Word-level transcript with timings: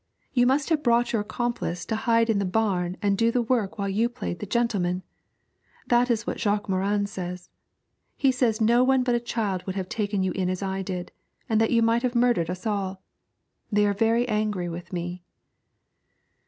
You 0.33 0.47
must 0.47 0.69
have 0.71 0.81
brought 0.81 1.13
your 1.13 1.21
accomplice 1.21 1.85
to 1.85 1.95
hide 1.95 2.27
in 2.31 2.39
the 2.39 2.43
barn 2.43 2.97
and 3.03 3.15
do 3.15 3.29
the 3.31 3.43
work 3.43 3.77
while 3.77 3.87
you 3.87 4.09
played 4.09 4.39
the 4.39 4.47
gentleman! 4.47 5.03
That 5.85 6.09
is 6.09 6.25
what 6.25 6.39
Jacques 6.39 6.67
Morin 6.67 7.05
says; 7.05 7.51
he 8.17 8.31
says 8.31 8.59
no 8.59 8.83
one 8.83 9.03
but 9.03 9.13
a 9.13 9.19
child 9.19 9.63
would 9.67 9.75
have 9.75 9.89
taken 9.89 10.23
you 10.23 10.31
in 10.31 10.49
as 10.49 10.63
I 10.63 10.81
did, 10.81 11.11
and 11.47 11.61
that 11.61 11.69
you 11.69 11.83
might 11.83 12.01
have 12.01 12.15
murdered 12.15 12.49
us 12.49 12.65
all. 12.65 13.03
They 13.71 13.85
are 13.85 13.93
very 13.93 14.27
angry 14.27 14.67
with 14.69 14.91
me.' 14.91 15.21